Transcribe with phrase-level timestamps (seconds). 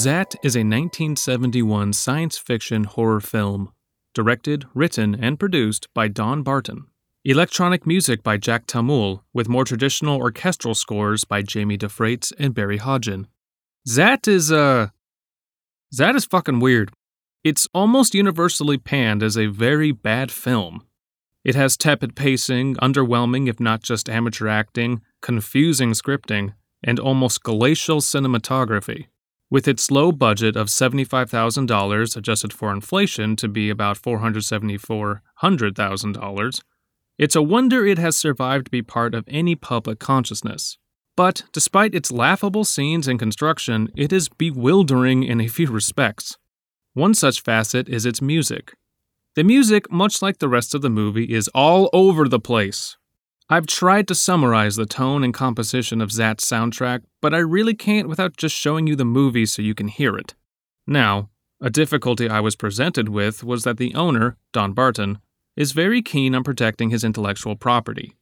[0.00, 3.70] Zaat is a 1971 science fiction horror film,
[4.14, 6.86] directed, written, and produced by Don Barton.
[7.22, 12.78] Electronic music by Jack Tamul, with more traditional orchestral scores by Jamie DeFrates and Barry
[12.78, 13.26] Hodgin.
[13.86, 14.88] Zaat is, uh.
[15.94, 16.92] Zaat is fucking weird.
[17.44, 20.82] It's almost universally panned as a very bad film.
[21.44, 28.00] It has tepid pacing, underwhelming if not just amateur acting, confusing scripting, and almost glacial
[28.00, 29.08] cinematography.
[29.50, 36.60] With its low budget of $75,000 adjusted for inflation to be about $474,000,
[37.18, 40.78] it's a wonder it has survived to be part of any public consciousness.
[41.16, 46.38] But despite its laughable scenes and construction, it is bewildering in a few respects.
[46.94, 48.74] One such facet is its music.
[49.34, 52.96] The music, much like the rest of the movie, is all over the place.
[53.52, 58.08] I've tried to summarize the tone and composition of Zaat's soundtrack, but I really can't
[58.08, 60.36] without just showing you the movie so you can hear it.
[60.86, 65.18] Now, a difficulty I was presented with was that the owner, Don Barton,
[65.56, 68.14] is very keen on protecting his intellectual property.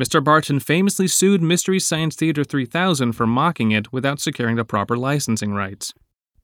[0.00, 0.24] Mr.
[0.24, 5.52] Barton famously sued Mystery Science Theater 3000 for mocking it without securing the proper licensing
[5.52, 5.92] rights.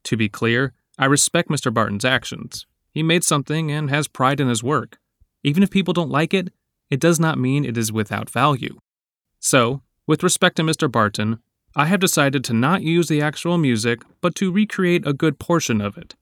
[0.04, 1.72] To be clear, I respect Mr.
[1.72, 2.66] Barton's actions.
[2.92, 4.98] He made something and has pride in his work.
[5.42, 6.52] Even if people don't like it,
[6.90, 8.78] it does not mean it is without value.
[9.38, 10.90] So, with respect to Mr.
[10.90, 11.38] Barton,
[11.76, 15.80] I have decided to not use the actual music, but to recreate a good portion
[15.80, 16.16] of it.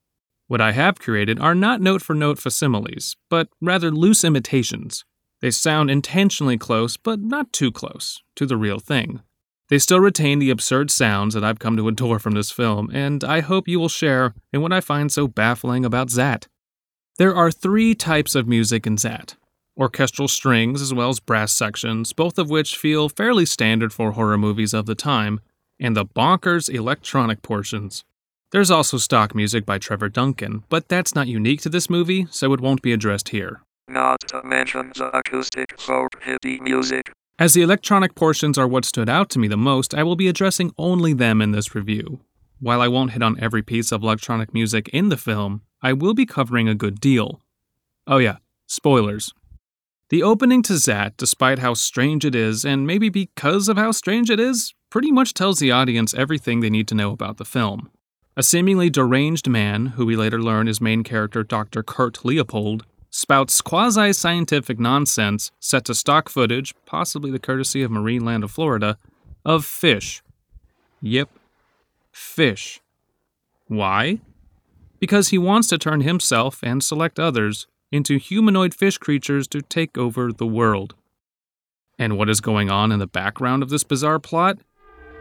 [0.47, 5.05] What I have created are not note for note facsimiles, but rather loose imitations.
[5.41, 9.21] They sound intentionally close, but not too close, to the real thing.
[9.69, 13.23] They still retain the absurd sounds that I've come to adore from this film, and
[13.23, 16.47] I hope you will share in what I find so baffling about Zaat.
[17.19, 19.35] There are three types of music in Zaat
[19.79, 24.37] orchestral strings as well as brass sections, both of which feel fairly standard for horror
[24.37, 25.41] movies of the time,
[25.79, 28.05] and the bonkers electronic portions.
[28.51, 32.53] There's also stock music by Trevor Duncan, but that's not unique to this movie, so
[32.53, 33.61] it won't be addressed here.
[33.89, 37.13] Not to mention the acoustic folk hippie music.
[37.39, 40.29] As the electronic portions are what stood out to me the most, I will be
[40.29, 42.21] addressing only them in this review.
[42.59, 46.15] While I won't hit on every piece of electronic music in the film, I will
[46.15, 47.41] be covering a good deal.
[48.07, 49.33] Oh, yeah, spoilers.
[50.11, 54.31] The opening to Zaat, despite how strange it is, and maybe because of how strange
[54.31, 57.91] it is, pretty much tells the audience everything they need to know about the film.
[58.35, 61.83] A seemingly deranged man, who we later learn is main character Dr.
[61.83, 68.25] Kurt Leopold, spouts quasi scientific nonsense set to stock footage, possibly the courtesy of Marine
[68.25, 68.97] Land of Florida,
[69.45, 70.23] of fish.
[71.03, 71.29] Yep,
[72.13, 72.81] fish.
[73.67, 74.21] Why?
[75.01, 79.97] Because he wants to turn himself and select others into humanoid fish creatures to take
[79.97, 80.95] over the world.
[81.99, 84.59] And what is going on in the background of this bizarre plot?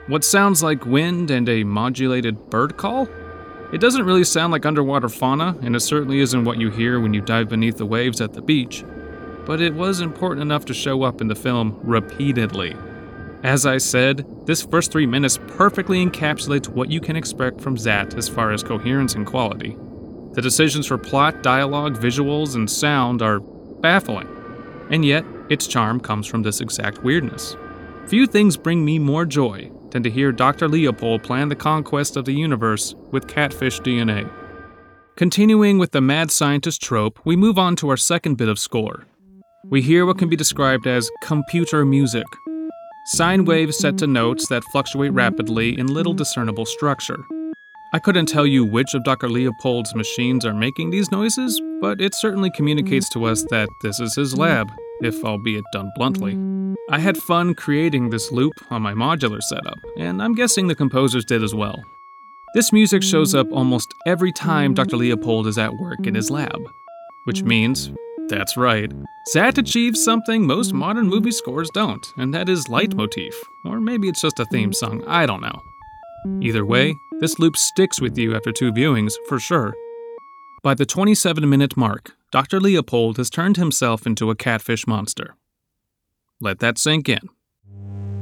[0.08, 3.10] What sounds like wind and a modulated bird call?
[3.74, 7.14] It doesn't really sound like underwater fauna, and it certainly isn't what you hear when
[7.14, 8.86] you dive beneath the waves at the beach,
[9.46, 12.76] but it was important enough to show up in the film repeatedly.
[13.44, 18.18] As I said, this first three minutes perfectly encapsulates what you can expect from Zaat
[18.18, 19.78] as far as coherence and quality.
[20.38, 24.28] The decisions for plot, dialogue, visuals, and sound are baffling.
[24.92, 27.58] And yet, its charm comes from this exact weirdness.
[28.06, 30.68] Few things bring me more joy than to hear Dr.
[30.68, 34.30] Leopold plan the conquest of the universe with catfish DNA.
[35.16, 39.08] Continuing with the mad scientist trope, we move on to our second bit of score.
[39.64, 42.28] We hear what can be described as computer music.
[43.08, 47.18] Sine waves set to notes that fluctuate rapidly in little discernible structure.
[47.94, 49.30] I couldn't tell you which of Dr.
[49.30, 54.14] Leopold's machines are making these noises, but it certainly communicates to us that this is
[54.16, 54.70] his lab,
[55.02, 56.38] if albeit done bluntly.
[56.90, 61.24] I had fun creating this loop on my modular setup, and I'm guessing the composers
[61.24, 61.82] did as well.
[62.54, 64.98] This music shows up almost every time Dr.
[64.98, 66.60] Leopold is at work in his lab,
[67.24, 67.92] which means,
[68.28, 68.92] that's right,
[69.34, 73.34] Zaat achieves something most modern movie scores don't, and that is leitmotif,
[73.64, 75.62] or maybe it's just a theme song, I don't know.
[76.42, 79.74] Either way, this loop sticks with you after two viewings, for sure.
[80.64, 82.60] By the 27 minute mark, Dr.
[82.60, 85.36] Leopold has turned himself into a catfish monster.
[86.40, 87.30] Let that sink in.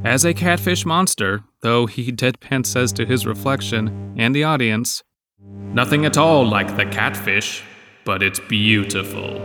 [0.04, 5.04] As a catfish monster, though he deadpan says to his reflection and the audience,
[5.40, 7.64] Nothing at all like the catfish,
[8.06, 9.40] but it's beautiful.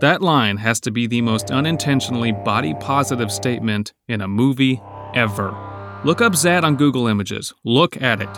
[0.00, 4.80] That line has to be the most unintentionally body positive statement in a movie
[5.14, 5.69] ever.
[6.02, 7.52] Look up Zaat on Google Images.
[7.62, 8.32] Look at it.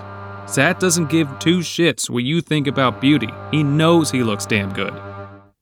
[0.46, 3.28] Zaat doesn't give two shits what you think about beauty.
[3.52, 4.92] He knows he looks damn good.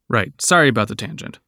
[0.09, 1.41] Right, sorry about the tangent.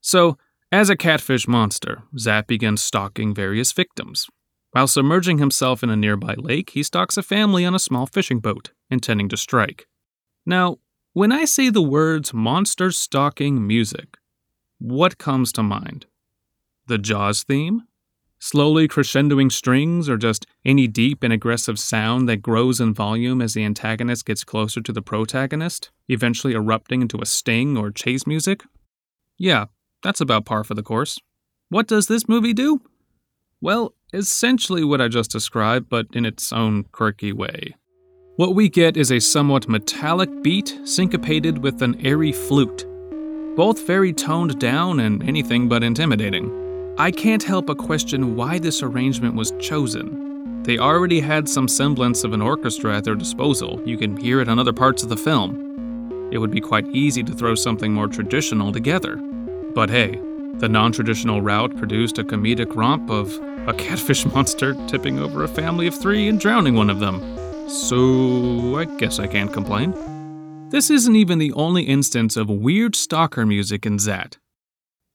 [0.00, 0.38] So,
[0.72, 4.28] as a catfish monster, Zaat begins stalking various victims.
[4.70, 8.38] While submerging himself in a nearby lake, he stalks a family on a small fishing
[8.38, 9.88] boat, intending to strike.
[10.46, 10.78] Now,
[11.12, 14.16] when I say the words monster stalking music,
[14.78, 16.06] what comes to mind?
[16.86, 17.82] The Jaws theme?
[18.40, 23.54] Slowly crescendoing strings, or just any deep and aggressive sound that grows in volume as
[23.54, 28.62] the antagonist gets closer to the protagonist, eventually erupting into a sting or chase music?
[29.36, 29.66] Yeah,
[30.02, 31.18] that's about par for the course.
[31.68, 32.80] What does this movie do?
[33.60, 37.74] Well, essentially what I just described, but in its own quirky way.
[38.36, 42.86] What we get is a somewhat metallic beat syncopated with an airy flute,
[43.56, 46.57] both very toned down and anything but intimidating.
[47.00, 50.64] I can't help but question why this arrangement was chosen.
[50.64, 54.48] They already had some semblance of an orchestra at their disposal, you can hear it
[54.48, 56.28] on other parts of the film.
[56.32, 59.14] It would be quite easy to throw something more traditional together.
[59.76, 60.20] But hey,
[60.54, 63.32] the non traditional route produced a comedic romp of
[63.68, 67.20] a catfish monster tipping over a family of three and drowning one of them.
[67.68, 69.94] So, I guess I can't complain.
[70.70, 74.38] This isn't even the only instance of weird stalker music in Zaat.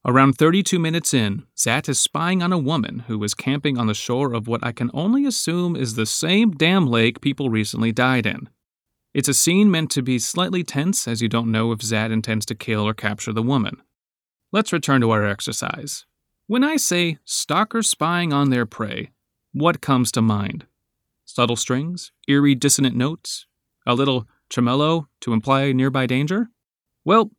[0.06, 3.94] Around 32 minutes in, Zaat is spying on a woman who is camping on the
[3.94, 8.26] shore of what I can only assume is the same damn lake people recently died
[8.26, 8.50] in.
[9.14, 12.44] It's a scene meant to be slightly tense as you don't know if Zaat intends
[12.46, 13.80] to kill or capture the woman.
[14.52, 16.04] Let's return to our exercise.
[16.48, 19.10] When I say stalkers spying on their prey,
[19.54, 20.66] what comes to mind?
[21.24, 23.46] Subtle strings, eerie dissonant notes,
[23.86, 26.50] a little tremolo to imply nearby danger?
[27.06, 27.30] Well,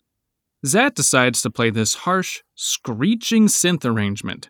[0.65, 4.49] Zaat decides to play this harsh, screeching synth arrangement.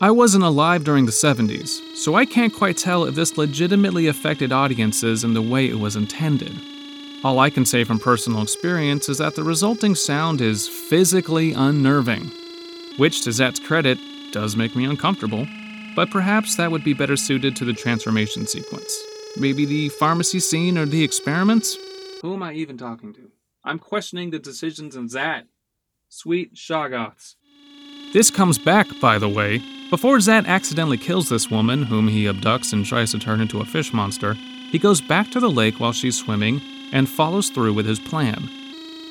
[0.00, 4.52] I wasn't alive during the 70s, so I can't quite tell if this legitimately affected
[4.52, 6.52] audiences in the way it was intended.
[7.24, 12.30] All I can say from personal experience is that the resulting sound is physically unnerving,
[12.96, 13.98] which, to Zaat's credit,
[14.30, 15.44] does make me uncomfortable,
[15.96, 18.96] but perhaps that would be better suited to the transformation sequence.
[19.36, 21.76] Maybe the pharmacy scene or the experiments?
[22.22, 23.27] Who am I even talking to?
[23.68, 25.42] I'm questioning the decisions in Zaat.
[26.08, 27.34] Sweet Shoggoths.
[28.14, 29.62] This comes back, by the way.
[29.90, 33.66] Before Zaat accidentally kills this woman, whom he abducts and tries to turn into a
[33.66, 34.32] fish monster,
[34.70, 36.62] he goes back to the lake while she's swimming
[36.92, 38.48] and follows through with his plan.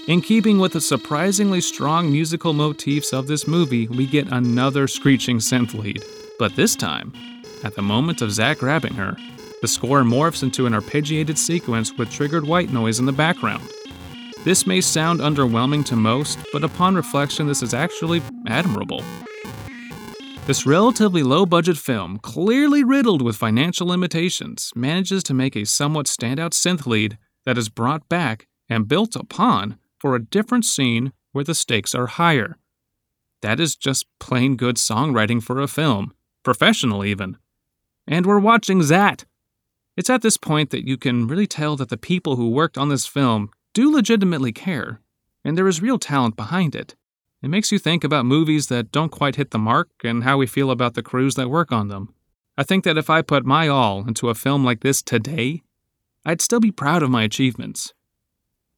[0.08, 5.38] In keeping with the surprisingly strong musical motifs of this movie, we get another screeching
[5.38, 6.04] synth lead.
[6.40, 7.14] But this time,
[7.64, 9.16] at the moment of Zaat grabbing her,
[9.62, 13.70] the score morphs into an arpeggiated sequence with triggered white noise in the background.
[14.44, 19.04] This may sound underwhelming to most, but upon reflection, this is actually admirable.
[20.46, 26.06] This relatively low budget film, clearly riddled with financial limitations, manages to make a somewhat
[26.06, 31.44] standout synth lead that is brought back and built upon for a different scene where
[31.44, 32.58] the stakes are higher.
[33.42, 36.14] That is just plain good songwriting for a film,
[36.44, 37.38] professional even.
[38.08, 39.26] And we're watching that!
[39.98, 42.90] It's at this point that you can really tell that the people who worked on
[42.90, 45.02] this film do legitimately care,
[45.44, 46.96] and there is real talent behind it.
[47.44, 50.48] It makes you think about movies that don't quite hit the mark and how we
[50.48, 52.16] feel about the crews that work on them.
[52.58, 55.62] I think that if I put my all into a film like this today,
[56.26, 57.94] I'd still be proud of my achievements.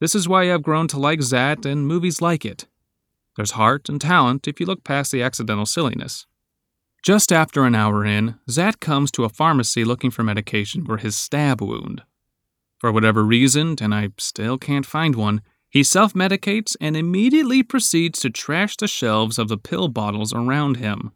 [0.01, 2.67] This is why I've grown to like Zaat and movies like it.
[3.37, 6.27] There's heart and talent if you look past the accidental silliness.
[7.03, 11.17] Just after an hour in, Zaat comes to a pharmacy looking for medication for his
[11.17, 12.03] stab wound.
[12.79, 18.19] For whatever reason, and I still can't find one, he self medicates and immediately proceeds
[18.19, 21.11] to trash the shelves of the pill bottles around him.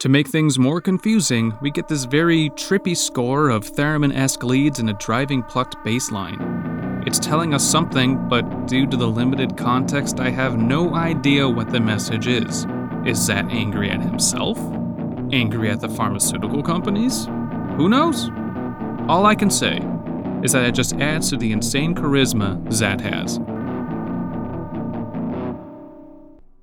[0.00, 4.80] To make things more confusing, we get this very trippy score of theremin esque leads
[4.80, 7.02] and a driving plucked bass line.
[7.06, 11.70] It's telling us something, but due to the limited context, I have no idea what
[11.70, 12.66] the message is.
[13.06, 14.58] Is Zaat angry at himself?
[15.32, 17.26] Angry at the pharmaceutical companies?
[17.76, 18.28] Who knows?
[19.08, 19.80] All I can say
[20.42, 23.38] is that it just adds to the insane charisma Zaat has.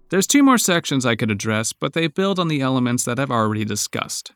[0.10, 3.32] There's two more sections I could address, but they build on the elements that I've
[3.32, 4.32] already discussed.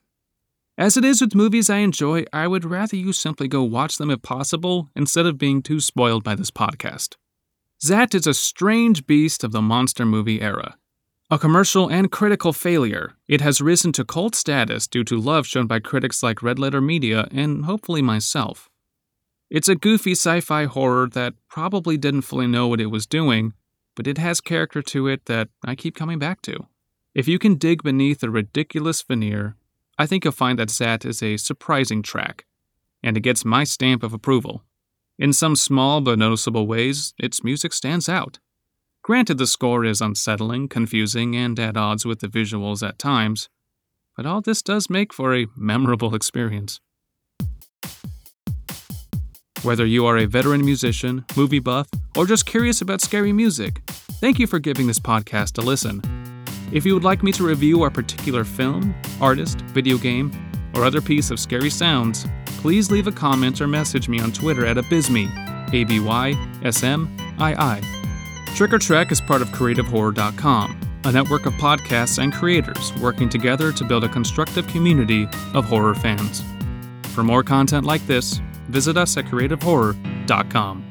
[0.78, 4.10] As it is with movies I enjoy, I would rather you simply go watch them
[4.10, 7.16] if possible instead of being too spoiled by this podcast.
[7.86, 10.76] Zaat is a strange beast of the monster movie era.
[11.30, 15.68] A commercial and critical failure, it has risen to cult status due to love shown
[15.68, 18.71] by critics like Red Letter Media and hopefully myself.
[19.52, 23.52] It's a goofy sci fi horror that probably didn't fully know what it was doing,
[23.98, 26.68] but it has character to it that I keep coming back to.
[27.14, 29.58] If you can dig beneath a ridiculous veneer,
[29.98, 32.46] I think you'll find that Zaat is a surprising track,
[33.04, 34.64] and it gets my stamp of approval.
[35.20, 38.40] In some small but noticeable ways, its music stands out.
[39.04, 43.50] Granted, the score is unsettling, confusing, and at odds with the visuals at times,
[44.16, 46.80] but all this does make for a memorable experience.
[49.64, 51.88] Whether you are a veteran musician, movie buff,
[52.18, 53.84] or just curious about scary music,
[54.20, 56.02] thank you for giving this podcast a listen.
[56.72, 60.32] If you would like me to review a particular film, artist, video game,
[60.74, 64.66] or other piece of scary sounds, please leave a comment or message me on Twitter
[64.66, 65.30] at Abysmii,
[65.72, 67.82] A B Y S M I I.
[68.56, 73.72] Trick or Trek is part of CreativeHorror.com, a network of podcasts and creators working together
[73.74, 76.44] to build a constructive community of horror fans.
[77.10, 80.91] For more content like this, visit us at CreativeHorror.com.